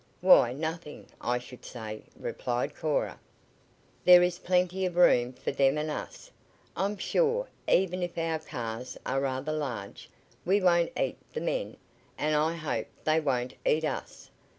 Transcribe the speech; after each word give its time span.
"Why, 0.19 0.51
nothing, 0.51 1.05
I 1.21 1.37
should 1.37 1.63
say," 1.63 2.01
replied 2.19 2.75
Cora. 2.75 3.19
"There 4.03 4.23
is 4.23 4.39
plenty 4.39 4.83
of 4.87 4.95
room 4.95 5.31
for 5.31 5.51
them 5.51 5.77
and 5.77 5.91
us, 5.91 6.31
I'm 6.75 6.97
sure, 6.97 7.49
even 7.67 8.01
if 8.01 8.17
our 8.17 8.39
cars 8.39 8.97
are 9.05 9.21
rather 9.21 9.53
large. 9.53 10.09
We 10.43 10.59
won't 10.59 10.91
eat 10.99 11.17
the 11.33 11.41
men, 11.41 11.77
and 12.17 12.35
I 12.35 12.55
hope 12.55 12.87
they 13.03 13.19
won't 13.19 13.53
eat 13.63 13.85
us." 13.85 14.31